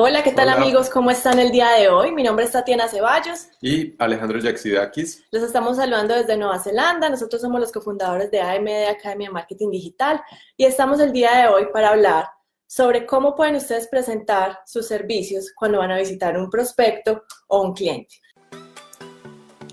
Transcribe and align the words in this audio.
Hola, 0.00 0.22
¿qué 0.22 0.30
tal 0.30 0.48
amigos? 0.48 0.90
¿Cómo 0.90 1.10
están 1.10 1.40
el 1.40 1.50
día 1.50 1.70
de 1.70 1.88
hoy? 1.88 2.12
Mi 2.12 2.22
nombre 2.22 2.44
es 2.44 2.52
Tatiana 2.52 2.86
Ceballos. 2.86 3.48
Y 3.60 3.96
Alejandro 3.98 4.38
Yaxidakis. 4.38 5.24
Los 5.32 5.42
estamos 5.42 5.76
saludando 5.76 6.14
desde 6.14 6.36
Nueva 6.36 6.60
Zelanda. 6.60 7.10
Nosotros 7.10 7.42
somos 7.42 7.60
los 7.60 7.72
cofundadores 7.72 8.30
de 8.30 8.40
AMD 8.40 8.90
Academia 8.90 9.28
Marketing 9.32 9.70
Digital 9.72 10.22
y 10.56 10.66
estamos 10.66 11.00
el 11.00 11.10
día 11.10 11.38
de 11.38 11.48
hoy 11.48 11.66
para 11.72 11.88
hablar 11.88 12.26
sobre 12.68 13.06
cómo 13.06 13.34
pueden 13.34 13.56
ustedes 13.56 13.88
presentar 13.88 14.60
sus 14.66 14.86
servicios 14.86 15.50
cuando 15.52 15.78
van 15.78 15.90
a 15.90 15.98
visitar 15.98 16.38
un 16.38 16.48
prospecto 16.48 17.24
o 17.48 17.62
un 17.62 17.74
cliente. 17.74 18.20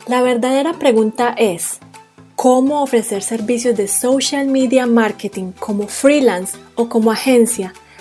La 0.08 0.24
verdadera 0.24 0.74
pregunta 0.74 1.36
es, 1.38 1.80
¿cómo 2.36 2.82
ofrecer 2.82 3.22
servicios 3.22 3.78
de 3.78 3.88
social 3.88 4.48
media 4.48 4.88
marketing 4.88 5.52
como 5.52 5.88
freelance 5.88 6.58
o 6.74 6.90
como 6.90 7.12
agencia? 7.12 7.76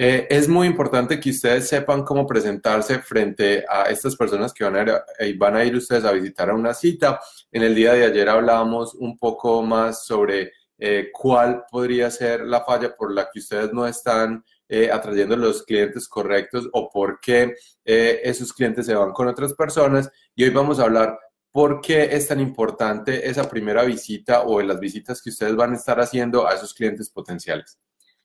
Eh, 0.00 0.28
es 0.30 0.46
muy 0.46 0.68
importante 0.68 1.18
que 1.18 1.30
ustedes 1.30 1.68
sepan 1.68 2.04
cómo 2.04 2.24
presentarse 2.24 3.00
frente 3.00 3.64
a 3.68 3.90
estas 3.90 4.14
personas 4.14 4.52
que 4.52 4.62
van 4.62 4.76
a, 4.76 4.82
ir, 4.82 4.92
eh, 5.18 5.34
van 5.36 5.56
a 5.56 5.64
ir 5.64 5.74
ustedes 5.74 6.04
a 6.04 6.12
visitar 6.12 6.50
a 6.50 6.54
una 6.54 6.72
cita. 6.72 7.18
En 7.50 7.64
el 7.64 7.74
día 7.74 7.94
de 7.94 8.04
ayer 8.04 8.28
hablábamos 8.28 8.94
un 8.94 9.18
poco 9.18 9.60
más 9.60 10.06
sobre 10.06 10.52
eh, 10.78 11.10
cuál 11.12 11.64
podría 11.68 12.12
ser 12.12 12.42
la 12.42 12.64
falla 12.64 12.94
por 12.94 13.12
la 13.12 13.28
que 13.28 13.40
ustedes 13.40 13.72
no 13.72 13.88
están 13.88 14.44
atrayendo 14.92 15.34
los 15.34 15.62
clientes 15.62 16.06
correctos 16.06 16.68
o 16.74 16.90
por 16.90 17.18
qué 17.20 17.54
esos 17.84 18.52
clientes 18.52 18.84
se 18.84 18.94
van 18.94 19.12
con 19.12 19.26
otras 19.26 19.54
personas. 19.54 20.10
Y 20.36 20.44
hoy 20.44 20.50
vamos 20.50 20.78
a 20.78 20.84
hablar 20.84 21.18
por 21.50 21.80
qué 21.80 22.14
es 22.14 22.28
tan 22.28 22.38
importante 22.38 23.26
esa 23.28 23.48
primera 23.48 23.82
visita 23.82 24.42
o 24.42 24.60
las 24.60 24.78
visitas 24.78 25.22
que 25.22 25.30
ustedes 25.30 25.56
van 25.56 25.72
a 25.72 25.76
estar 25.76 25.98
haciendo 25.98 26.46
a 26.46 26.52
esos 26.52 26.74
clientes 26.74 27.08
potenciales. 27.08 27.78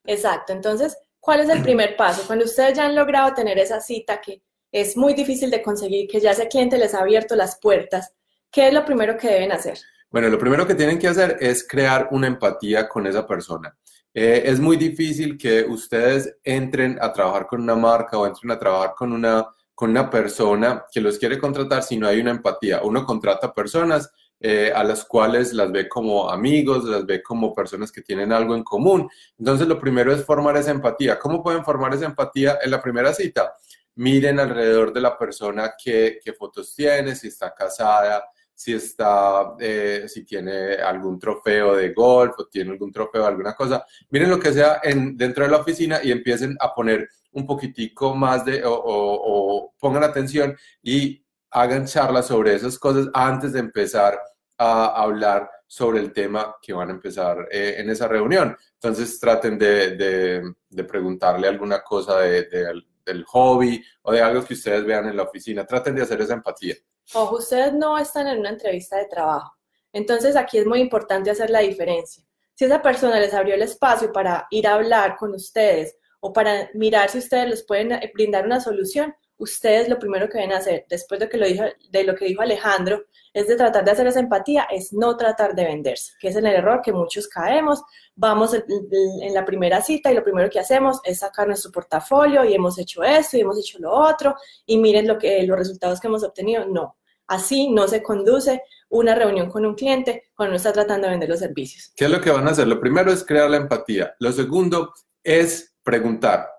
Exacto, 0.04 0.52
entonces 0.52 0.98
¿Cuál 1.24 1.40
es 1.40 1.48
el 1.48 1.64
primer 1.64 1.96
paso? 1.96 2.28
Cuando 2.28 2.44
ustedes 2.44 2.76
ya 2.76 2.84
han 2.84 2.96
logrado 2.96 3.34
tener 3.34 3.58
esa 3.58 3.80
cita 3.80 4.20
que 4.20 4.42
es 4.70 4.98
muy 4.98 5.14
difícil 5.14 5.50
de 5.50 5.62
conseguir, 5.62 6.06
que 6.06 6.20
ya 6.20 6.32
ese 6.32 6.50
cliente 6.50 6.78
les 6.78 6.94
ha 6.94 7.00
abierto 7.00 7.34
las 7.38 7.58
puertas, 7.62 8.14
¿qué 8.52 8.68
es 8.68 8.74
lo 8.74 8.84
primero 8.84 9.16
que 9.16 9.30
deben 9.30 9.54
hacer? 9.54 9.80
Bueno, 10.12 10.28
lo 10.28 10.38
primero 10.38 10.68
que 10.68 10.76
tienen 10.76 11.00
que 11.00 11.08
hacer 11.08 11.38
es 11.40 11.66
crear 11.66 12.10
una 12.12 12.28
empatía 12.28 12.90
con 12.90 13.08
esa 13.08 13.26
persona. 13.26 13.74
Eh, 14.14 14.44
es 14.46 14.60
muy 14.60 14.76
difícil 14.76 15.38
que 15.38 15.64
ustedes 15.64 16.36
entren 16.44 16.98
a 17.00 17.14
trabajar 17.14 17.48
con 17.48 17.62
una 17.62 17.76
marca 17.76 18.18
o 18.18 18.28
entren 18.28 18.52
a 18.52 18.60
trabajar 18.60 18.94
con 18.94 19.14
una, 19.14 19.48
con 19.74 19.92
una 19.92 20.10
persona 20.10 20.84
que 20.92 21.00
los 21.00 21.18
quiere 21.18 21.40
contratar 21.40 21.84
si 21.84 21.96
no 21.96 22.06
hay 22.06 22.20
una 22.20 22.32
empatía. 22.32 22.82
Uno 22.84 23.06
contrata 23.06 23.54
personas 23.54 24.12
eh, 24.46 24.74
a 24.76 24.84
las 24.84 25.06
cuales 25.06 25.54
las 25.54 25.72
ve 25.72 25.88
como 25.88 26.30
amigos, 26.30 26.84
las 26.84 27.06
ve 27.06 27.24
como 27.24 27.54
personas 27.54 27.94
que 27.94 28.02
tienen 28.02 28.34
algo 28.34 28.58
en 28.58 28.64
común. 28.66 29.10
Entonces, 29.40 29.66
lo 29.70 29.80
primero 29.80 30.14
es 30.14 30.26
formar 30.26 30.58
esa 30.58 30.72
empatía. 30.72 31.18
¿Cómo 31.18 31.42
pueden 31.42 31.64
formar 31.64 31.94
esa 31.94 32.08
empatía 32.08 32.60
en 32.62 32.72
la 32.72 32.82
primera 32.82 33.14
cita? 33.14 33.54
Miren 33.96 34.42
alrededor 34.42 34.92
de 34.92 35.00
la 35.00 35.18
persona 35.18 35.76
qué, 35.82 36.20
fotos 36.38 36.76
tiene, 36.76 37.16
si 37.16 37.30
está 37.30 37.54
casada, 37.54 38.26
si 38.54 38.74
está, 38.74 39.56
eh, 39.62 40.08
si 40.10 40.26
tiene 40.26 40.74
algún 40.74 41.18
trofeo 41.18 41.78
de 41.78 41.94
golf 41.94 42.34
o 42.38 42.48
tiene 42.48 42.72
algún 42.72 42.92
trofeo 42.92 43.26
alguna 43.26 43.56
cosa. 43.56 43.86
Miren 44.10 44.30
lo 44.30 44.42
que 44.42 44.52
sea 44.52 44.82
en, 44.84 45.16
dentro 45.16 45.46
de 45.46 45.52
la 45.52 45.60
oficina 45.60 46.02
y 46.04 46.12
empiecen 46.12 46.58
a 46.60 46.76
poner 46.76 47.08
un 47.32 47.48
poquitico 47.48 48.14
más 48.14 48.44
de, 48.44 48.62
o 48.66 49.74
pongan 49.80 50.04
atención 50.04 50.54
y 50.82 51.24
hagan 51.50 51.86
charlas 51.86 52.28
sobre 52.28 52.56
esas 52.56 52.78
cosas 52.78 53.08
antes 53.14 53.54
de 53.54 53.60
empezar 53.60 54.20
a 54.64 55.02
hablar 55.02 55.50
sobre 55.68 56.00
el 56.00 56.14
tema 56.14 56.56
que 56.62 56.74
van 56.74 56.90
a 56.90 56.94
empezar 56.94 57.48
eh, 57.52 57.76
en 57.78 57.90
esa 57.90 58.08
reunión. 58.08 58.56
Entonces 58.74 59.20
traten 59.20 59.58
de, 59.58 60.54
preguntarle 60.88 61.48
alguna 61.48 61.82
cosa 61.82 62.20
del 62.20 63.24
hobby 63.26 63.84
o 64.04 64.12
de 64.12 64.22
algo 64.22 64.46
que 64.46 64.54
ustedes 64.54 64.86
vean 64.86 65.08
en 65.10 65.18
la 65.18 65.24
oficina. 65.24 65.66
Traten 65.66 65.96
de 65.96 66.04
hacer 66.04 66.22
esa 66.22 66.34
empatía. 66.34 66.76
Ojo, 67.14 67.38
ustedes 67.38 67.74
no 67.74 67.98
están 67.98 68.28
en 68.28 68.40
una 68.40 68.50
entrevista 68.50 68.98
de 68.98 69.06
trabajo. 69.06 69.58
Entonces 69.92 70.36
aquí 70.36 70.58
es 70.58 70.66
muy 70.66 70.80
importante 70.80 71.30
hacer 71.30 71.50
la 71.50 71.60
diferencia. 71.60 72.24
Si 72.56 72.66
esa 72.66 72.82
persona 72.82 73.20
les 73.20 73.34
abrió 73.34 73.56
el 73.56 73.64
espacio 73.64 74.12
para 74.12 74.48
ir 74.52 74.68
a 74.68 74.76
hablar 74.76 75.18
con 75.18 75.34
ustedes 75.34 75.98
o 76.20 76.32
para 76.32 76.70
mirar 76.74 77.10
si 77.10 77.18
ustedes 77.18 77.50
les 77.50 77.64
pueden 77.66 78.00
brindar 78.14 78.46
una 78.46 78.62
solución, 78.62 79.14
ustedes 79.44 79.90
lo 79.90 80.00
primero 80.00 80.28
que 80.28 80.38
deben 80.38 80.54
hacer, 80.54 80.86
después 80.90 81.20
de, 81.20 81.30
que 81.30 81.38
lo 81.38 81.46
dijo, 81.46 81.64
de 81.90 82.04
lo 82.04 82.16
que 82.16 82.26
dijo 82.26 82.42
Alejandro, 82.42 83.04
es 83.34 83.48
de 83.48 83.56
tratar 83.56 83.84
de 83.84 83.92
hacer 83.92 84.08
esa 84.08 84.20
empatía, 84.20 84.68
es 84.72 84.94
no 84.94 85.18
tratar 85.18 85.56
de 85.56 85.66
venderse, 85.66 86.14
que 86.20 86.30
es 86.30 86.36
el 86.36 86.46
error 86.46 86.82
que 86.84 86.94
muchos 86.94 87.28
caemos. 87.28 87.82
Vamos 88.16 88.54
en 88.54 89.34
la 89.34 89.44
primera 89.44 89.82
cita 89.82 90.12
y 90.12 90.16
lo 90.16 90.24
primero 90.24 90.50
que 90.50 90.60
hacemos 90.60 91.00
es 91.04 91.20
sacar 91.20 91.48
nuestro 91.48 91.72
portafolio 91.72 92.46
y 92.46 92.54
hemos 92.54 92.78
hecho 92.78 93.04
esto 93.04 93.38
y 93.38 93.42
hemos 93.42 93.60
hecho 93.60 93.80
lo 93.80 93.92
otro 93.92 94.36
y 94.66 94.78
miren 94.78 95.08
lo 95.08 95.18
que, 95.18 95.44
los 95.44 95.58
resultados 95.58 96.00
que 96.00 96.08
hemos 96.08 96.24
obtenido. 96.24 96.66
No, 96.68 96.98
así 97.28 97.70
no 97.72 97.88
se 97.88 98.04
conduce 98.04 98.62
una 98.90 99.16
reunión 99.16 99.50
con 99.50 99.66
un 99.66 99.74
cliente 99.74 100.26
cuando 100.36 100.52
uno 100.52 100.58
está 100.58 100.72
tratando 100.72 101.08
de 101.08 101.12
vender 101.12 101.30
los 101.30 101.40
servicios. 101.40 101.92
¿Qué 101.96 102.06
es 102.06 102.12
lo 102.12 102.22
que 102.22 102.30
van 102.30 102.48
a 102.48 102.52
hacer? 102.52 102.68
Lo 102.68 102.80
primero 102.80 103.12
es 103.12 103.26
crear 103.26 103.50
la 103.50 103.58
empatía. 103.58 104.16
Lo 104.20 104.32
segundo 104.32 104.94
es 105.24 105.76
preguntar. 105.82 106.53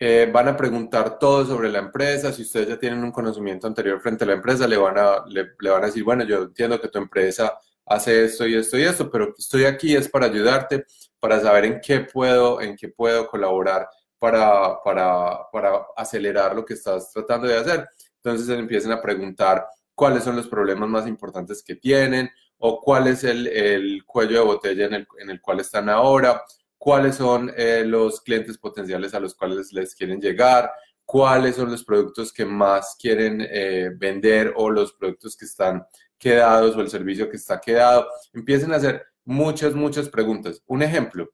Eh, 0.00 0.30
van 0.32 0.46
a 0.46 0.56
preguntar 0.56 1.18
todo 1.18 1.44
sobre 1.44 1.70
la 1.70 1.80
empresa. 1.80 2.32
Si 2.32 2.42
ustedes 2.42 2.68
ya 2.68 2.78
tienen 2.78 3.02
un 3.02 3.10
conocimiento 3.10 3.66
anterior 3.66 4.00
frente 4.00 4.24
a 4.24 4.28
la 4.28 4.34
empresa, 4.34 4.68
le 4.68 4.76
van 4.76 4.96
a, 4.96 5.24
le, 5.26 5.48
van 5.70 5.82
a 5.82 5.86
decir, 5.86 6.04
bueno, 6.04 6.24
yo 6.24 6.42
entiendo 6.44 6.80
que 6.80 6.88
tu 6.88 6.98
empresa 6.98 7.58
hace 7.84 8.24
esto 8.24 8.46
y 8.46 8.54
esto 8.54 8.78
y 8.78 8.82
esto, 8.82 9.10
pero 9.10 9.34
estoy 9.36 9.64
aquí 9.64 9.96
es 9.96 10.08
para 10.08 10.26
ayudarte, 10.26 10.84
para 11.18 11.40
saber 11.40 11.64
en 11.64 11.80
qué 11.80 12.00
puedo, 12.00 12.60
en 12.60 12.76
qué 12.76 12.88
puedo 12.90 13.26
colaborar 13.26 13.88
para, 14.18 14.80
para, 14.84 15.50
para 15.50 15.86
acelerar 15.96 16.54
lo 16.54 16.64
que 16.64 16.74
estás 16.74 17.10
tratando 17.12 17.48
de 17.48 17.56
hacer. 17.56 17.88
Entonces 18.22 18.48
empiecen 18.56 18.92
a 18.92 19.02
preguntar 19.02 19.66
cuáles 19.94 20.22
son 20.22 20.36
los 20.36 20.46
problemas 20.46 20.88
más 20.88 21.08
importantes 21.08 21.62
que 21.62 21.74
tienen 21.74 22.30
o 22.58 22.80
cuál 22.80 23.08
es 23.08 23.24
el, 23.24 23.48
el 23.48 24.04
cuello 24.04 24.40
de 24.40 24.44
botella 24.44 24.86
en 24.86 24.94
el, 24.94 25.08
en 25.18 25.30
el 25.30 25.40
cual 25.40 25.60
están 25.60 25.88
ahora 25.88 26.42
cuáles 26.88 27.16
son 27.16 27.52
eh, 27.54 27.84
los 27.84 28.22
clientes 28.22 28.56
potenciales 28.56 29.12
a 29.12 29.20
los 29.20 29.34
cuales 29.34 29.74
les 29.74 29.94
quieren 29.94 30.22
llegar, 30.22 30.72
cuáles 31.04 31.56
son 31.56 31.70
los 31.70 31.84
productos 31.84 32.32
que 32.32 32.46
más 32.46 32.96
quieren 32.98 33.46
eh, 33.46 33.90
vender 33.94 34.54
o 34.56 34.70
los 34.70 34.94
productos 34.94 35.36
que 35.36 35.44
están 35.44 35.84
quedados 36.16 36.74
o 36.74 36.80
el 36.80 36.88
servicio 36.88 37.28
que 37.28 37.36
está 37.36 37.60
quedado. 37.60 38.08
Empiecen 38.32 38.72
a 38.72 38.76
hacer 38.76 39.04
muchas, 39.26 39.74
muchas 39.74 40.08
preguntas. 40.08 40.62
Un 40.64 40.82
ejemplo, 40.82 41.28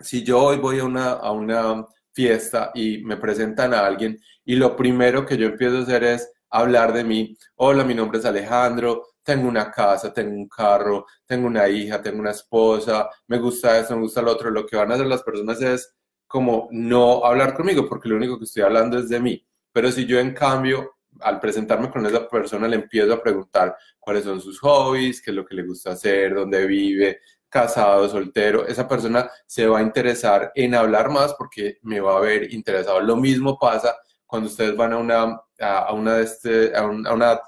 si 0.00 0.24
yo 0.24 0.42
hoy 0.42 0.56
voy 0.56 0.78
a 0.78 0.84
una, 0.84 1.10
a 1.10 1.32
una 1.32 1.84
fiesta 2.14 2.70
y 2.72 3.04
me 3.04 3.18
presentan 3.18 3.74
a 3.74 3.84
alguien 3.84 4.18
y 4.42 4.56
lo 4.56 4.74
primero 4.74 5.26
que 5.26 5.36
yo 5.36 5.48
empiezo 5.48 5.76
a 5.76 5.82
hacer 5.82 6.02
es 6.02 6.32
hablar 6.48 6.94
de 6.94 7.04
mí, 7.04 7.36
hola, 7.56 7.84
mi 7.84 7.92
nombre 7.92 8.20
es 8.20 8.24
Alejandro, 8.24 9.02
tengo 9.22 9.48
una 9.48 9.70
casa, 9.70 10.12
tengo 10.12 10.32
un 10.32 10.48
carro, 10.48 11.06
tengo 11.26 11.46
una 11.46 11.68
hija, 11.68 12.02
tengo 12.02 12.20
una 12.20 12.32
esposa, 12.32 13.08
me 13.28 13.38
gusta 13.38 13.78
esto, 13.78 13.94
me 13.94 14.02
gusta 14.02 14.22
lo 14.22 14.32
otro. 14.32 14.50
Lo 14.50 14.66
que 14.66 14.76
van 14.76 14.90
a 14.90 14.94
hacer 14.94 15.06
las 15.06 15.22
personas 15.22 15.60
es 15.62 15.94
como 16.26 16.68
no 16.70 17.24
hablar 17.24 17.54
conmigo 17.54 17.88
porque 17.88 18.08
lo 18.08 18.16
único 18.16 18.38
que 18.38 18.44
estoy 18.44 18.62
hablando 18.62 18.98
es 18.98 19.08
de 19.08 19.20
mí. 19.20 19.46
Pero 19.72 19.90
si 19.90 20.06
yo 20.06 20.18
en 20.18 20.34
cambio, 20.34 20.96
al 21.20 21.40
presentarme 21.40 21.90
con 21.90 22.04
esa 22.06 22.28
persona, 22.28 22.68
le 22.68 22.76
empiezo 22.76 23.12
a 23.12 23.22
preguntar 23.22 23.76
cuáles 23.98 24.24
son 24.24 24.40
sus 24.40 24.58
hobbies, 24.60 25.22
qué 25.22 25.30
es 25.30 25.36
lo 25.36 25.44
que 25.44 25.54
le 25.54 25.64
gusta 25.64 25.92
hacer, 25.92 26.34
dónde 26.34 26.66
vive, 26.66 27.20
casado, 27.52 28.08
soltero, 28.08 28.66
esa 28.66 28.88
persona 28.88 29.30
se 29.46 29.66
va 29.66 29.80
a 29.80 29.82
interesar 29.82 30.52
en 30.54 30.74
hablar 30.74 31.10
más 31.10 31.34
porque 31.34 31.78
me 31.82 32.00
va 32.00 32.16
a 32.16 32.20
ver 32.20 32.52
interesado. 32.52 33.00
Lo 33.00 33.16
mismo 33.16 33.58
pasa 33.58 33.94
cuando 34.26 34.48
ustedes 34.48 34.74
van 34.74 34.94
a 34.94 34.96
una, 34.96 35.38
a, 35.62 35.92
una 35.92 36.16
de 36.16 36.24
este, 36.24 36.76
a, 36.76 36.84
un, 36.84 37.06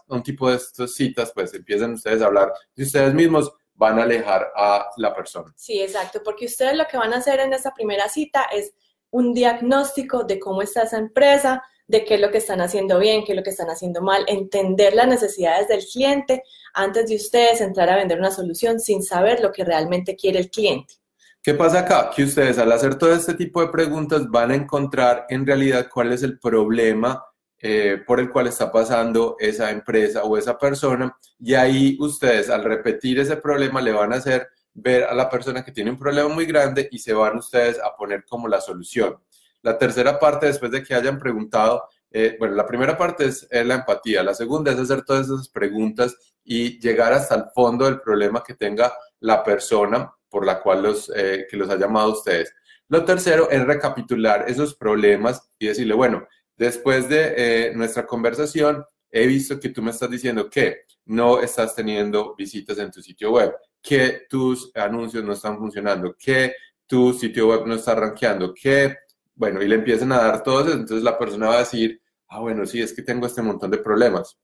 un 0.08 0.22
tipo 0.22 0.48
de 0.48 0.56
estas 0.56 0.94
citas, 0.94 1.32
pues 1.34 1.52
empiezan 1.54 1.94
ustedes 1.94 2.22
a 2.22 2.26
hablar 2.26 2.52
de 2.74 2.84
ustedes 2.84 3.12
mismos, 3.12 3.52
van 3.74 3.98
a 3.98 4.04
alejar 4.04 4.50
a 4.56 4.88
la 4.96 5.14
persona. 5.14 5.52
Sí, 5.56 5.80
exacto, 5.80 6.20
porque 6.24 6.46
ustedes 6.46 6.76
lo 6.76 6.86
que 6.86 6.96
van 6.96 7.12
a 7.12 7.18
hacer 7.18 7.40
en 7.40 7.52
esa 7.52 7.72
primera 7.72 8.08
cita 8.08 8.44
es 8.52 8.72
un 9.10 9.34
diagnóstico 9.34 10.24
de 10.24 10.38
cómo 10.38 10.62
está 10.62 10.82
esa 10.82 10.98
empresa, 10.98 11.62
de 11.86 12.04
qué 12.04 12.14
es 12.14 12.20
lo 12.20 12.30
que 12.30 12.38
están 12.38 12.60
haciendo 12.60 12.98
bien, 12.98 13.24
qué 13.24 13.32
es 13.32 13.36
lo 13.36 13.42
que 13.42 13.50
están 13.50 13.68
haciendo 13.68 14.00
mal, 14.00 14.24
entender 14.26 14.94
las 14.94 15.06
necesidades 15.06 15.68
del 15.68 15.84
cliente 15.84 16.42
antes 16.72 17.08
de 17.08 17.16
ustedes 17.16 17.60
entrar 17.60 17.90
a 17.90 17.96
vender 17.96 18.18
una 18.18 18.30
solución 18.30 18.80
sin 18.80 19.02
saber 19.02 19.40
lo 19.40 19.52
que 19.52 19.64
realmente 19.64 20.16
quiere 20.16 20.38
el 20.38 20.50
cliente. 20.50 20.94
¿Qué 21.42 21.52
pasa 21.52 21.80
acá? 21.80 22.10
Que 22.14 22.24
ustedes 22.24 22.56
al 22.58 22.72
hacer 22.72 22.94
todo 22.94 23.12
este 23.12 23.34
tipo 23.34 23.60
de 23.60 23.68
preguntas 23.68 24.26
van 24.30 24.50
a 24.50 24.54
encontrar 24.54 25.26
en 25.28 25.46
realidad 25.46 25.88
cuál 25.92 26.12
es 26.12 26.22
el 26.22 26.38
problema 26.38 27.22
eh, 27.66 28.02
por 28.06 28.20
el 28.20 28.28
cual 28.28 28.46
está 28.46 28.70
pasando 28.70 29.36
esa 29.38 29.70
empresa 29.70 30.22
o 30.24 30.36
esa 30.36 30.58
persona 30.58 31.16
y 31.40 31.54
ahí 31.54 31.96
ustedes 31.98 32.50
al 32.50 32.62
repetir 32.62 33.18
ese 33.18 33.38
problema 33.38 33.80
le 33.80 33.90
van 33.90 34.12
a 34.12 34.16
hacer 34.16 34.48
ver 34.74 35.04
a 35.04 35.14
la 35.14 35.30
persona 35.30 35.64
que 35.64 35.72
tiene 35.72 35.90
un 35.90 35.98
problema 35.98 36.28
muy 36.28 36.44
grande 36.44 36.86
y 36.92 36.98
se 36.98 37.14
van 37.14 37.38
ustedes 37.38 37.80
a 37.80 37.96
poner 37.96 38.26
como 38.26 38.48
la 38.48 38.60
solución. 38.60 39.16
La 39.62 39.78
tercera 39.78 40.18
parte, 40.18 40.44
después 40.44 40.72
de 40.72 40.82
que 40.82 40.94
hayan 40.94 41.18
preguntado, 41.18 41.88
eh, 42.10 42.36
bueno, 42.38 42.54
la 42.54 42.66
primera 42.66 42.98
parte 42.98 43.24
es, 43.24 43.48
la 43.50 43.76
empatía, 43.76 44.22
la 44.22 44.34
segunda 44.34 44.70
es 44.70 44.78
hacer 44.78 45.02
todas 45.02 45.24
esas 45.24 45.48
preguntas 45.48 46.14
y 46.44 46.78
llegar 46.80 47.14
hasta 47.14 47.34
el 47.34 47.44
fondo 47.54 47.86
del 47.86 48.02
problema 48.02 48.44
que 48.46 48.52
tenga 48.52 48.92
la 49.20 49.42
persona 49.42 50.12
por 50.28 50.44
la 50.44 50.60
cual 50.60 50.82
los, 50.82 51.10
eh, 51.16 51.46
que 51.50 51.56
los 51.56 51.70
ha 51.70 51.78
llamado 51.78 52.10
a 52.10 52.12
ustedes. 52.12 52.54
Lo 52.88 53.06
tercero 53.06 53.48
es 53.48 53.64
recapitular 53.64 54.44
esos 54.48 54.74
problemas 54.74 55.48
y 55.58 55.68
decirle, 55.68 55.94
bueno, 55.94 56.28
después 56.56 57.08
de 57.08 57.34
eh, 57.36 57.72
nuestra 57.74 58.06
conversación, 58.06 58.84
he 59.10 59.26
visto 59.26 59.60
que 59.60 59.68
tú 59.68 59.82
me 59.82 59.90
estás 59.90 60.10
diciendo 60.10 60.50
que 60.50 60.82
no 61.06 61.40
estás 61.40 61.74
teniendo 61.74 62.34
visitas 62.34 62.78
en 62.78 62.90
tu 62.90 63.02
sitio 63.02 63.32
web, 63.32 63.54
que 63.80 64.22
tus 64.28 64.70
anuncios 64.74 65.22
no 65.22 65.34
están 65.34 65.58
funcionando, 65.58 66.16
que 66.18 66.54
tu 66.86 67.12
sitio 67.12 67.48
web 67.48 67.66
no 67.66 67.74
está 67.74 67.94
rankeando, 67.94 68.52
que, 68.52 68.96
bueno, 69.34 69.62
y 69.62 69.68
le 69.68 69.76
empiezan 69.76 70.12
a 70.12 70.18
dar 70.18 70.42
todos 70.42 70.72
entonces 70.72 71.02
la 71.02 71.18
persona 71.18 71.48
va 71.48 71.56
a 71.56 71.60
decir, 71.60 72.00
ah, 72.28 72.40
bueno, 72.40 72.66
sí, 72.66 72.80
es 72.80 72.92
que 72.92 73.02
tengo 73.02 73.26
este 73.26 73.42
montón 73.42 73.70
de 73.70 73.78
problemas. 73.78 74.36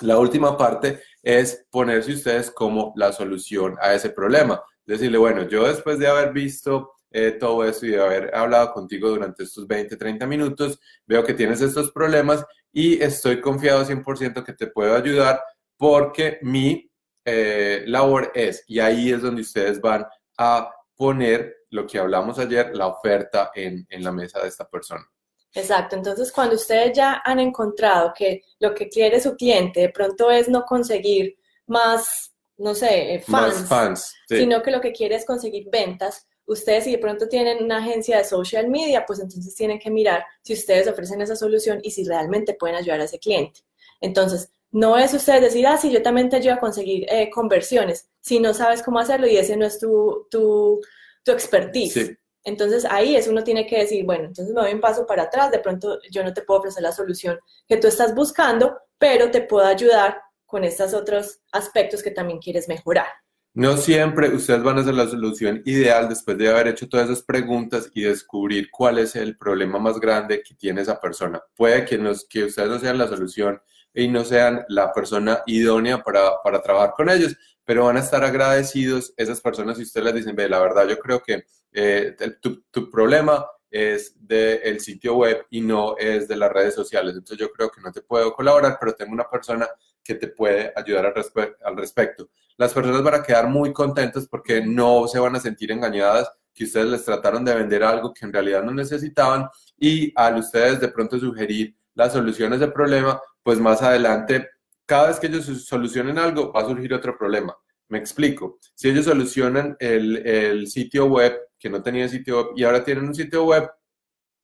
La 0.00 0.18
última 0.18 0.56
parte 0.56 1.02
es 1.22 1.66
ponerse 1.70 2.12
ustedes 2.12 2.50
como 2.50 2.94
la 2.96 3.12
solución 3.12 3.76
a 3.80 3.92
ese 3.92 4.10
problema. 4.10 4.62
Decirle, 4.86 5.18
bueno, 5.18 5.46
yo 5.46 5.66
después 5.66 5.98
de 5.98 6.06
haber 6.06 6.32
visto 6.32 6.94
eh, 7.10 7.32
todo 7.32 7.64
eso 7.64 7.86
y 7.86 7.90
de 7.90 8.00
haber 8.00 8.34
hablado 8.34 8.72
contigo 8.72 9.08
durante 9.08 9.44
estos 9.44 9.66
20, 9.66 9.96
30 9.96 10.26
minutos, 10.26 10.80
veo 11.06 11.24
que 11.24 11.34
tienes 11.34 11.60
estos 11.60 11.90
problemas 11.90 12.44
y 12.72 13.02
estoy 13.02 13.40
confiado 13.40 13.84
100% 13.84 14.44
que 14.44 14.52
te 14.52 14.68
puedo 14.68 14.94
ayudar 14.94 15.42
porque 15.76 16.38
mi 16.42 16.90
eh, 17.24 17.84
labor 17.86 18.30
es, 18.34 18.64
y 18.66 18.80
ahí 18.80 19.12
es 19.12 19.22
donde 19.22 19.42
ustedes 19.42 19.80
van 19.80 20.06
a 20.38 20.70
poner 20.94 21.56
lo 21.70 21.86
que 21.86 21.98
hablamos 21.98 22.38
ayer, 22.38 22.74
la 22.74 22.88
oferta 22.88 23.50
en, 23.54 23.86
en 23.88 24.04
la 24.04 24.12
mesa 24.12 24.40
de 24.40 24.48
esta 24.48 24.68
persona. 24.68 25.04
Exacto, 25.52 25.96
entonces 25.96 26.30
cuando 26.30 26.54
ustedes 26.54 26.96
ya 26.96 27.22
han 27.24 27.40
encontrado 27.40 28.12
que 28.16 28.42
lo 28.60 28.72
que 28.74 28.88
quiere 28.88 29.20
su 29.20 29.34
cliente 29.34 29.80
de 29.80 29.88
pronto 29.88 30.30
es 30.30 30.48
no 30.48 30.64
conseguir 30.64 31.36
más, 31.66 32.32
no 32.56 32.74
sé, 32.74 33.14
eh, 33.14 33.20
fans, 33.20 33.66
fans 33.66 34.14
sino 34.28 34.62
que 34.62 34.70
lo 34.70 34.80
que 34.80 34.92
quiere 34.92 35.16
es 35.16 35.24
conseguir 35.24 35.68
ventas, 35.70 36.28
ustedes 36.50 36.84
si 36.84 36.92
de 36.92 36.98
pronto 36.98 37.28
tienen 37.28 37.62
una 37.62 37.78
agencia 37.78 38.18
de 38.18 38.24
social 38.24 38.68
media, 38.68 39.04
pues 39.06 39.20
entonces 39.20 39.54
tienen 39.54 39.78
que 39.78 39.90
mirar 39.90 40.24
si 40.42 40.52
ustedes 40.52 40.88
ofrecen 40.88 41.22
esa 41.22 41.36
solución 41.36 41.78
y 41.82 41.92
si 41.92 42.04
realmente 42.04 42.54
pueden 42.54 42.76
ayudar 42.76 43.00
a 43.00 43.04
ese 43.04 43.18
cliente. 43.18 43.60
Entonces, 44.00 44.50
no 44.72 44.98
es 44.98 45.14
usted 45.14 45.40
decir, 45.40 45.66
ah, 45.66 45.76
sí, 45.76 45.90
yo 45.90 46.02
también 46.02 46.28
te 46.28 46.36
ayudo 46.36 46.54
a 46.54 46.58
conseguir 46.58 47.06
eh, 47.08 47.30
conversiones, 47.30 48.08
si 48.20 48.40
no 48.40 48.52
sabes 48.52 48.82
cómo 48.82 48.98
hacerlo 48.98 49.26
y 49.26 49.36
ese 49.36 49.56
no 49.56 49.64
es 49.64 49.78
tu, 49.78 50.26
tu, 50.30 50.80
tu 51.24 51.32
expertise. 51.32 52.16
Entonces 52.42 52.86
ahí 52.88 53.16
es 53.16 53.28
uno 53.28 53.44
tiene 53.44 53.66
que 53.66 53.78
decir, 53.78 54.04
bueno, 54.04 54.24
entonces 54.24 54.54
me 54.54 54.62
doy 54.62 54.72
un 54.72 54.80
paso 54.80 55.06
para 55.06 55.24
atrás, 55.24 55.50
de 55.50 55.58
pronto 55.58 55.98
yo 56.10 56.24
no 56.24 56.32
te 56.32 56.42
puedo 56.42 56.60
ofrecer 56.60 56.82
la 56.82 56.92
solución 56.92 57.38
que 57.68 57.76
tú 57.76 57.86
estás 57.86 58.14
buscando, 58.14 58.78
pero 58.98 59.30
te 59.30 59.42
puedo 59.42 59.66
ayudar 59.66 60.20
con 60.46 60.64
estos 60.64 60.94
otros 60.94 61.40
aspectos 61.52 62.02
que 62.02 62.10
también 62.10 62.38
quieres 62.38 62.66
mejorar. 62.66 63.06
No 63.52 63.76
siempre 63.76 64.28
ustedes 64.28 64.62
van 64.62 64.78
a 64.78 64.84
ser 64.84 64.94
la 64.94 65.08
solución 65.08 65.60
ideal 65.64 66.08
después 66.08 66.38
de 66.38 66.48
haber 66.48 66.68
hecho 66.68 66.88
todas 66.88 67.10
esas 67.10 67.22
preguntas 67.22 67.90
y 67.94 68.02
descubrir 68.02 68.70
cuál 68.70 68.98
es 68.98 69.16
el 69.16 69.36
problema 69.36 69.80
más 69.80 69.98
grande 69.98 70.42
que 70.42 70.54
tiene 70.54 70.82
esa 70.82 71.00
persona. 71.00 71.42
Puede 71.56 71.84
que, 71.84 71.98
nos, 71.98 72.24
que 72.28 72.44
ustedes 72.44 72.68
no 72.68 72.78
sean 72.78 72.96
la 72.96 73.08
solución 73.08 73.60
y 73.92 74.06
no 74.06 74.24
sean 74.24 74.64
la 74.68 74.92
persona 74.92 75.42
idónea 75.46 76.00
para, 76.02 76.40
para 76.44 76.62
trabajar 76.62 76.92
con 76.96 77.10
ellos, 77.10 77.36
pero 77.64 77.86
van 77.86 77.96
a 77.96 78.00
estar 78.00 78.24
agradecidos 78.24 79.12
esas 79.16 79.40
personas 79.40 79.76
si 79.76 79.82
ustedes 79.82 80.06
les 80.06 80.14
dicen, 80.14 80.36
ve, 80.36 80.48
la 80.48 80.60
verdad 80.60 80.88
yo 80.88 80.98
creo 80.98 81.20
que 81.20 81.44
eh, 81.72 82.16
tu, 82.40 82.90
problema 82.90 83.46
es 83.70 84.14
del 84.26 84.80
sitio 84.80 85.16
web 85.16 85.46
y 85.50 85.60
no 85.60 85.96
es 85.96 86.26
de 86.26 86.36
las 86.36 86.52
redes 86.52 86.74
sociales, 86.74 87.14
entonces 87.14 87.38
yo 87.38 87.52
creo 87.52 87.70
que 87.70 87.80
no 87.80 87.92
te 87.92 88.02
puedo 88.02 88.32
colaborar, 88.32 88.76
pero 88.80 88.94
tengo 88.94 89.12
una 89.12 89.28
persona 89.28 89.68
que 90.02 90.14
te 90.14 90.28
puede 90.28 90.72
ayudar 90.74 91.06
al, 91.06 91.56
al 91.64 91.76
respecto. 91.76 92.30
Las 92.56 92.72
personas 92.72 93.02
van 93.02 93.14
a 93.14 93.22
quedar 93.22 93.48
muy 93.48 93.72
contentas 93.72 94.26
porque 94.28 94.64
no 94.64 95.08
se 95.08 95.18
van 95.18 95.36
a 95.36 95.40
sentir 95.40 95.72
engañadas 95.72 96.30
que 96.52 96.64
ustedes 96.64 96.86
les 96.86 97.04
trataron 97.04 97.44
de 97.44 97.54
vender 97.54 97.82
algo 97.82 98.12
que 98.12 98.26
en 98.26 98.32
realidad 98.32 98.62
no 98.62 98.72
necesitaban 98.72 99.48
y 99.78 100.12
al 100.14 100.36
ustedes 100.36 100.80
de 100.80 100.88
pronto 100.88 101.18
sugerir 101.18 101.74
las 101.94 102.12
soluciones 102.12 102.60
del 102.60 102.72
problema, 102.72 103.20
pues 103.42 103.58
más 103.58 103.82
adelante, 103.82 104.48
cada 104.86 105.08
vez 105.08 105.18
que 105.18 105.28
ellos 105.28 105.46
solucionen 105.64 106.18
algo, 106.18 106.52
va 106.52 106.62
a 106.62 106.66
surgir 106.66 106.92
otro 106.94 107.16
problema. 107.16 107.56
Me 107.88 107.98
explico. 107.98 108.58
Si 108.74 108.88
ellos 108.88 109.04
solucionan 109.06 109.76
el, 109.80 110.66
sitio 110.66 111.06
web, 111.06 111.36
que 111.58 111.68
no 111.68 111.82
tenía 111.82 112.08
sitio 112.08 112.38
web, 112.38 112.52
y 112.56 112.64
ahora 112.64 112.84
tienen 112.84 113.06
un 113.06 113.14
sitio 113.14 113.44
web, 113.44 113.70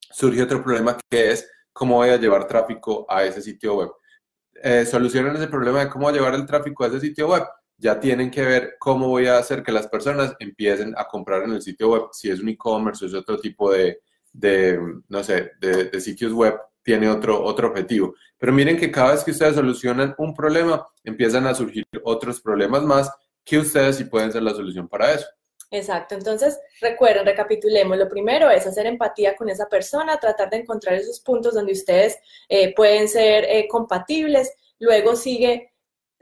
surge 0.00 0.42
otro 0.42 0.62
problema 0.62 0.96
que 1.08 1.32
es 1.32 1.48
cómo 1.72 1.96
voy 1.96 2.10
a 2.10 2.16
llevar 2.16 2.46
tráfico 2.46 3.06
a 3.08 3.24
ese 3.24 3.42
sitio 3.42 3.76
web. 3.76 3.90
Eh, 4.62 4.86
solucionan 4.86 5.36
ese 5.36 5.48
problema 5.48 5.80
de 5.80 5.88
cómo 5.88 6.10
llevar 6.10 6.34
el 6.34 6.46
tráfico 6.46 6.84
a 6.84 6.88
ese 6.88 7.00
sitio 7.00 7.28
web. 7.28 7.44
Ya 7.78 8.00
tienen 8.00 8.30
que 8.30 8.42
ver 8.42 8.76
cómo 8.78 9.08
voy 9.08 9.26
a 9.26 9.38
hacer 9.38 9.62
que 9.62 9.72
las 9.72 9.86
personas 9.86 10.34
empiecen 10.38 10.94
a 10.96 11.06
comprar 11.06 11.42
en 11.42 11.52
el 11.52 11.62
sitio 11.62 11.90
web, 11.90 12.02
si 12.12 12.30
es 12.30 12.40
un 12.40 12.48
e-commerce 12.48 13.04
o 13.04 13.08
es 13.08 13.14
otro 13.14 13.38
tipo 13.38 13.70
de, 13.72 14.00
no 15.08 15.22
sé, 15.22 15.52
de 15.60 16.00
sitios 16.00 16.32
web 16.32 16.54
tiene 16.86 17.08
otro, 17.08 17.42
otro 17.42 17.66
objetivo. 17.66 18.14
Pero 18.38 18.52
miren 18.52 18.76
que 18.76 18.92
cada 18.92 19.10
vez 19.10 19.24
que 19.24 19.32
ustedes 19.32 19.56
solucionan 19.56 20.14
un 20.18 20.32
problema, 20.32 20.86
empiezan 21.02 21.44
a 21.48 21.54
surgir 21.54 21.84
otros 22.04 22.40
problemas 22.40 22.84
más 22.84 23.10
que 23.44 23.58
ustedes 23.58 23.96
sí 23.96 24.04
pueden 24.04 24.30
ser 24.30 24.44
la 24.44 24.52
solución 24.52 24.88
para 24.88 25.12
eso. 25.12 25.26
Exacto, 25.76 26.14
entonces 26.14 26.58
recuerden, 26.80 27.26
recapitulemos, 27.26 27.98
lo 27.98 28.08
primero 28.08 28.50
es 28.50 28.66
hacer 28.66 28.86
empatía 28.86 29.36
con 29.36 29.50
esa 29.50 29.68
persona, 29.68 30.18
tratar 30.18 30.48
de 30.48 30.58
encontrar 30.58 30.94
esos 30.94 31.20
puntos 31.20 31.54
donde 31.54 31.72
ustedes 31.72 32.16
eh, 32.48 32.74
pueden 32.74 33.08
ser 33.08 33.44
eh, 33.44 33.68
compatibles, 33.68 34.54
luego 34.78 35.16
sigue 35.16 35.70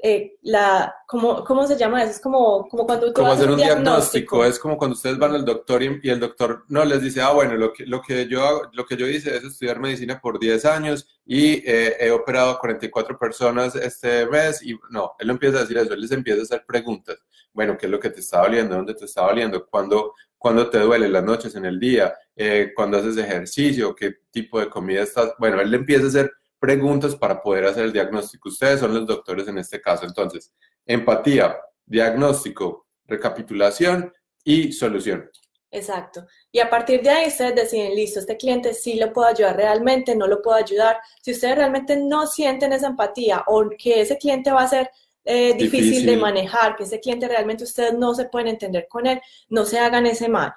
eh, 0.06 0.37
la, 0.43 0.95
¿cómo, 1.06 1.43
¿cómo, 1.45 1.67
se 1.67 1.79
llama 1.79 2.03
eso? 2.03 2.11
Es 2.11 2.21
como, 2.21 2.69
como 2.69 2.85
cuando 2.85 3.06
tú 3.06 3.15
como 3.15 3.33
hacer 3.33 3.51
un 3.51 3.56
diagnóstico. 3.56 4.45
es 4.45 4.59
como 4.59 4.77
cuando 4.77 4.97
ustedes 4.97 5.17
van 5.17 5.35
al 5.35 5.47
doctor 5.47 5.83
y, 5.83 5.99
el 6.11 6.21
doctor 6.21 6.65
no 6.69 6.85
les 6.85 7.01
dice, 7.01 7.23
ah, 7.23 7.33
bueno, 7.33 7.55
lo 7.55 7.73
que, 7.73 7.87
lo 7.87 8.03
que, 8.03 8.29
yo, 8.29 8.65
lo 8.75 8.85
que 8.85 8.99
yo 8.99 9.06
hice 9.06 9.35
es 9.35 9.45
estudiar 9.45 9.81
medicina 9.81 10.21
por 10.21 10.39
10 10.39 10.65
años 10.67 11.06
y 11.25 11.62
eh, 11.67 11.97
he 12.01 12.11
operado 12.11 12.51
a 12.51 12.59
44 12.59 13.19
personas 13.19 13.77
este 13.77 14.27
mes 14.27 14.62
y 14.62 14.77
no, 14.91 15.12
él 15.19 15.31
empieza 15.31 15.56
a 15.56 15.61
decir 15.63 15.79
eso, 15.79 15.94
él 15.94 16.01
les 16.03 16.13
empieza 16.13 16.41
a 16.41 16.44
hacer 16.44 16.65
preguntas. 16.67 17.17
Bueno, 17.55 17.79
¿qué 17.79 17.87
es 17.87 17.93
lo 17.93 18.01
que 18.01 18.11
te 18.11 18.20
está 18.20 18.43
doliendo? 18.43 18.75
¿Dónde 18.75 18.94
te 18.94 19.05
está 19.05 19.23
doliendo? 19.23 19.67
¿Cuándo, 19.67 20.15
cuándo 20.37 20.69
te 20.69 20.81
duele? 20.81 21.08
¿Las 21.08 21.25
noches, 21.25 21.55
en 21.55 21.65
el 21.65 21.79
día? 21.79 22.13
Eh, 22.34 22.73
¿Cuándo 22.75 22.99
haces 22.99 23.17
ejercicio? 23.17 23.94
¿Qué 23.94 24.17
tipo 24.31 24.58
de 24.58 24.69
comida 24.69 25.03
estás? 25.03 25.32
Bueno, 25.39 25.61
él 25.61 25.70
le 25.70 25.77
empieza 25.77 26.05
a 26.05 26.08
hacer 26.08 26.32
preguntas 26.58 27.15
para 27.15 27.41
poder 27.41 27.67
hacer 27.67 27.84
el 27.84 27.93
diagnóstico. 27.93 28.49
Ustedes 28.49 28.81
son 28.81 28.93
los 28.93 29.06
doctores 29.06 29.46
en 29.46 29.58
este 29.58 29.81
caso. 29.81 30.05
Entonces, 30.05 30.53
empatía, 30.84 31.56
diagnóstico, 31.87 32.89
recapitulación 33.06 34.13
y 34.43 34.73
solución. 34.73 35.31
Exacto. 35.70 36.25
Y 36.53 36.61
a 36.61 36.70
partir 36.70 37.03
de 37.03 37.11
ahí 37.11 37.29
ustedes 37.29 37.55
deciden, 37.56 37.96
listo, 37.96 38.20
este 38.20 38.37
cliente 38.37 38.75
sí 38.75 38.94
lo 38.94 39.13
puedo 39.13 39.27
ayudar 39.27 39.56
realmente, 39.56 40.15
no 40.15 40.29
lo 40.29 40.41
puedo 40.41 40.56
ayudar. 40.56 40.99
Si 41.20 41.32
ustedes 41.32 41.56
realmente 41.56 41.96
no 41.96 42.29
sienten 42.29 42.73
esa 42.73 42.87
empatía 42.87 43.43
o 43.49 43.69
que 43.77 44.01
ese 44.01 44.17
cliente 44.17 44.53
va 44.53 44.63
a 44.63 44.69
ser 44.69 44.89
eh, 45.24 45.54
difícil, 45.54 45.81
difícil, 45.81 46.06
de 46.06 46.16
manejar, 46.16 46.76
que 46.76 46.84
ese 46.84 47.00
cliente 47.00 47.28
realmente 47.28 47.64
ustedes 47.64 47.94
no 47.94 48.14
se 48.14 48.26
pueden 48.26 48.48
entender 48.48 48.86
con 48.88 49.06
él, 49.06 49.20
no 49.48 49.64
se 49.64 49.78
hagan 49.78 50.06
ese 50.06 50.28
mal 50.28 50.54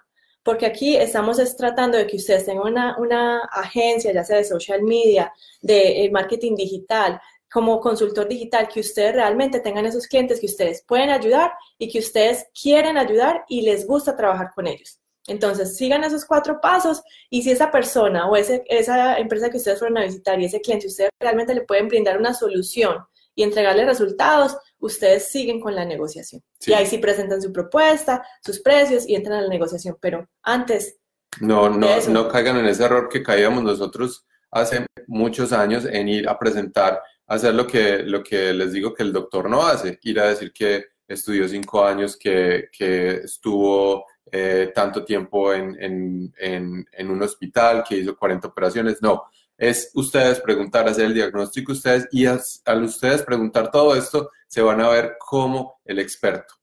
porque 0.48 0.66
aquí 0.66 0.96
estamos 0.96 1.38
tratando 1.58 1.98
de 1.98 2.08
que 2.08 2.16
ustedes 2.16 2.46
tengan 2.46 2.96
una, 2.98 3.40
agencia, 3.52 4.14
ya 4.14 4.24
sea 4.24 4.38
de 4.38 4.46
social 4.46 4.82
media, 4.82 5.34
de 5.62 6.06
eh, 6.06 6.10
marketing 6.10 6.56
digital, 6.56 7.20
como 7.52 7.82
consultor 7.82 8.30
digital, 8.30 8.70
que 8.70 8.80
ustedes 8.80 9.14
realmente 9.14 9.60
tengan 9.60 9.86
esos 9.86 10.08
clientes 10.08 10.40
que 10.40 10.46
ustedes 10.46 10.86
pueden 10.88 11.10
ayudar 11.10 11.52
y 11.78 11.92
que 11.92 12.00
ustedes 12.00 12.46
quieren 12.60 12.98
ayudar 12.98 13.44
y 13.50 13.62
les 13.64 13.86
gusta 13.86 14.16
trabajar 14.16 14.52
con 14.56 14.68
ellos. 14.68 15.02
Entonces, 15.28 15.76
sigan 15.76 16.06
esos 16.06 16.24
cuatro 16.24 16.62
pasos 16.62 17.04
y 17.30 17.44
si 17.44 17.52
esa 17.52 17.70
persona 17.70 18.30
o 18.30 18.38
ese, 18.38 18.64
esa 18.68 19.18
empresa 19.18 19.50
que 19.50 19.58
ustedes 19.58 19.80
fueron 19.80 19.98
a 19.98 20.06
visitar 20.06 20.40
y 20.40 20.46
ese 20.46 20.62
cliente, 20.62 20.88
ustedes 20.88 21.10
realmente 21.20 21.54
le 21.54 21.64
pueden 21.64 21.90
brindar 21.90 22.18
una 22.18 22.34
solución 22.34 23.00
y 23.38 23.44
entregarle 23.44 23.86
resultados, 23.86 24.58
ustedes 24.80 25.30
siguen 25.30 25.60
con 25.60 25.76
la 25.76 25.86
negociación. 25.86 26.42
Y 26.66 26.74
ahí 26.74 26.88
sí 26.88 26.98
presentan 26.98 27.40
su 27.40 27.54
propuesta, 27.54 28.26
sus 28.44 28.60
precios 28.60 29.08
y 29.08 29.14
entran 29.14 29.38
a 29.38 29.42
la 29.44 29.48
negociación. 29.48 29.96
Pero 30.02 30.28
antes... 30.42 30.98
No, 31.40 31.70
no, 31.70 31.88
no 32.10 32.28
caigan 32.30 32.58
en 32.58 32.66
ese 32.66 32.84
error 32.84 33.08
que 33.08 33.22
caíamos 33.22 33.64
nosotros 33.64 34.26
hace 34.50 34.88
muchos 35.06 35.54
años 35.54 35.86
en 35.86 36.10
ir 36.10 36.28
a 36.28 36.40
presentar, 36.40 37.00
hacer 37.28 37.54
lo 37.54 37.68
que, 37.68 38.00
lo 38.00 38.24
que 38.24 38.52
les 38.54 38.74
digo 38.74 38.92
que 38.92 39.04
el 39.04 39.14
doctor 39.14 39.48
no 39.48 39.62
hace, 39.62 40.00
ir 40.02 40.20
a 40.20 40.30
decir 40.30 40.52
que 40.52 40.86
estudió 41.08 41.48
cinco 41.48 41.86
años, 41.86 42.18
que, 42.18 42.70
que 42.76 43.18
estuvo 43.18 44.04
eh, 44.32 44.72
tanto 44.74 45.06
tiempo 45.06 45.54
en, 45.54 45.78
en, 45.80 46.34
en, 46.40 46.88
en, 46.92 47.12
un 47.12 47.22
hospital, 47.22 47.84
que 47.88 47.98
hizo 47.98 48.18
40 48.18 48.48
operaciones. 48.48 49.00
No, 49.00 49.26
es 49.58 49.92
ustedes 49.96 50.40
preguntar, 50.40 50.88
hacer 50.88 51.06
el 51.06 51.14
diagnóstico 51.14 51.72
ustedes 51.72 52.08
y 52.12 52.26
al 52.26 52.84
ustedes 52.84 53.24
preguntar 53.24 53.72
todo 53.72 53.96
esto, 53.96 54.30
se 54.48 54.62
van 54.62 54.82
a 54.82 54.90
ver 54.90 55.16
como 55.20 55.80
el 55.86 56.00
experto. 56.00 56.54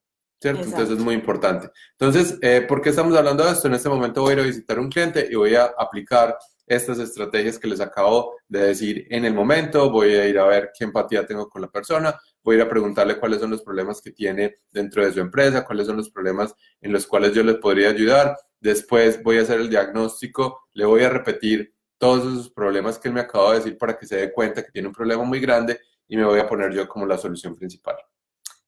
¿Cierto? 0.40 0.62
Entonces 0.62 0.98
es 0.98 1.02
muy 1.02 1.14
importante. 1.14 1.70
Entonces, 1.92 2.38
eh, 2.42 2.60
¿por 2.68 2.82
qué 2.82 2.90
estamos 2.90 3.16
hablando 3.16 3.44
de 3.44 3.52
esto? 3.52 3.66
En 3.66 3.74
este 3.74 3.88
momento 3.88 4.20
voy 4.20 4.32
a 4.32 4.34
ir 4.34 4.40
a 4.40 4.44
visitar 4.44 4.78
un 4.78 4.90
cliente 4.90 5.26
y 5.30 5.36
voy 5.36 5.54
a 5.54 5.72
aplicar 5.78 6.36
estas 6.66 6.98
estrategias 6.98 7.58
que 7.58 7.68
les 7.68 7.80
acabo 7.80 8.36
de 8.48 8.66
decir 8.66 9.06
en 9.10 9.24
el 9.24 9.34
momento, 9.34 9.90
voy 9.90 10.14
a 10.14 10.26
ir 10.28 10.38
a 10.38 10.46
ver 10.46 10.70
qué 10.76 10.84
empatía 10.84 11.26
tengo 11.26 11.48
con 11.48 11.62
la 11.62 11.68
persona, 11.68 12.18
voy 12.42 12.54
a 12.54 12.58
ir 12.58 12.64
a 12.64 12.68
preguntarle 12.68 13.18
cuáles 13.18 13.40
son 13.40 13.50
los 13.50 13.62
problemas 13.62 14.00
que 14.00 14.12
tiene 14.12 14.56
dentro 14.70 15.04
de 15.04 15.12
su 15.12 15.20
empresa, 15.20 15.64
cuáles 15.64 15.86
son 15.86 15.96
los 15.96 16.10
problemas 16.10 16.54
en 16.80 16.92
los 16.92 17.06
cuales 17.06 17.32
yo 17.32 17.42
le 17.42 17.54
podría 17.54 17.90
ayudar, 17.90 18.36
después 18.60 19.22
voy 19.22 19.38
a 19.38 19.42
hacer 19.42 19.60
el 19.60 19.68
diagnóstico, 19.68 20.68
le 20.72 20.86
voy 20.86 21.02
a 21.02 21.10
repetir 21.10 21.73
todos 22.04 22.34
esos 22.34 22.50
problemas 22.50 22.98
que 22.98 23.08
él 23.08 23.14
me 23.14 23.22
acaba 23.22 23.52
de 23.52 23.60
decir 23.60 23.78
para 23.78 23.96
que 23.96 24.06
se 24.06 24.16
dé 24.16 24.30
cuenta 24.30 24.62
que 24.62 24.70
tiene 24.70 24.88
un 24.88 24.94
problema 24.94 25.24
muy 25.24 25.40
grande 25.40 25.80
y 26.06 26.18
me 26.18 26.26
voy 26.26 26.38
a 26.38 26.46
poner 26.46 26.70
yo 26.70 26.86
como 26.86 27.06
la 27.06 27.16
solución 27.16 27.56
principal. 27.56 27.96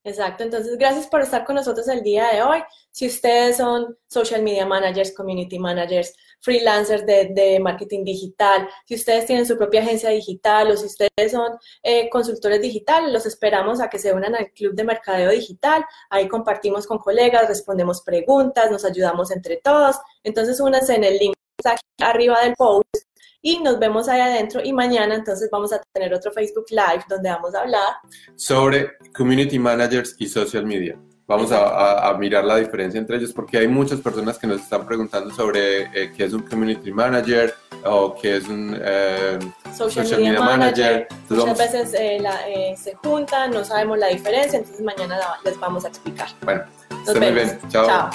Exacto, 0.03 0.43
entonces 0.43 0.79
gracias 0.79 1.07
por 1.07 1.21
estar 1.21 1.45
con 1.45 1.57
nosotros 1.57 1.87
el 1.89 2.03
día 2.03 2.29
de 2.33 2.43
hoy. 2.43 2.63
Si 2.91 3.07
ustedes 3.07 3.59
son 3.59 3.95
social 4.07 4.43
media 4.43 4.65
managers, 4.65 5.15
community 5.15 5.59
managers, 5.59 6.15
freelancers 6.41 7.05
de, 7.05 7.59
marketing 7.61 8.05
digital, 8.05 8.71
si 8.87 8.95
ustedes 8.95 9.27
tienen 9.27 9.45
su 9.45 9.59
propia 9.59 9.83
agencia 9.83 10.09
digital 10.09 10.71
o 10.71 10.77
si 10.79 10.87
ustedes 10.87 11.31
son 11.31 11.59
eh, 11.83 12.09
consultores 12.09 12.63
digitales, 12.63 13.13
los 13.13 13.27
esperamos 13.27 13.83
a 13.83 13.91
que 13.91 13.99
se 13.99 14.15
unan 14.15 14.35
al 14.35 14.51
Club 14.53 14.75
de 14.75 14.85
Mercadeo 14.85 15.31
Digital. 15.31 15.85
Ahí 16.09 16.27
compartimos 16.27 16.87
con 16.87 16.97
colegas, 16.97 17.49
respondemos 17.49 18.01
preguntas, 18.01 18.71
nos 18.71 18.87
ayudamos 18.87 19.31
entre 19.31 19.59
todos. 19.59 19.97
Entonces 20.23 20.59
únanse 20.59 20.95
en 20.95 21.05
el 21.05 21.19
link 21.19 21.35
aquí 21.67 21.83
arriba 21.99 22.41
del 22.41 22.55
post 22.55 23.06
y 23.47 23.61
nos 23.61 23.79
vemos 23.79 24.09
ahí 24.09 24.21
adentro 24.21 24.61
y 24.65 24.73
mañana 24.73 25.15
entonces 25.15 25.49
vamos 25.53 25.73
a 25.73 25.81
tener 25.93 26.13
otro 26.13 26.33
Facebook 26.33 26.65
Live 26.71 27.05
donde 27.09 27.31
vamos 27.31 27.55
a 27.55 27.61
hablar 27.61 27.95
sobre 28.35 28.95
community 29.17 29.57
managers 29.57 30.17
y 30.19 30.27
social 30.27 30.67
media. 30.67 30.99
Vamos 31.29 31.53
a, 31.53 32.13
mirar 32.19 32.45
la 32.45 32.57
diferencia 32.57 32.99
entre 32.99 33.19
ellos 33.19 33.33
porque 33.33 33.59
hay 33.59 33.69
muchas 33.69 34.01
personas 34.01 34.37
que 34.37 34.49
nos 34.49 34.63
están 34.63 34.85
preguntando 34.85 35.33
sobre 35.33 35.83
eh, 35.83 36.13
qué 36.17 36.25
es 36.25 36.33
un 36.33 36.43
community 36.43 36.91
manager 36.91 37.55
o 37.85 38.17
qué 38.21 38.39
es 38.39 38.49
un 38.49 38.77
eh, 38.81 39.39
social, 39.77 40.21
media, 40.21 40.41
manager. 40.41 41.07
Muchas 41.29 41.59
veces 41.59 41.95
eh, 41.97 42.75
se 42.77 42.95
juntan, 42.97 43.53
no 43.53 43.65
sabemos 43.65 43.97
la 43.99 44.09
diferencia, 44.09 44.59
entonces 44.59 44.85
mañana 44.85 45.19
les 45.45 45.59
vamos 45.61 45.85
a 45.85 45.89
explicar. 45.89 46.29
Bueno, 46.43 46.65
nos 47.07 47.15
vemos. 47.15 47.45
Bien. 47.45 47.59
Chao. 47.69 48.11